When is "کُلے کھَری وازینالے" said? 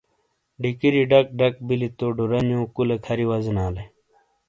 2.75-3.83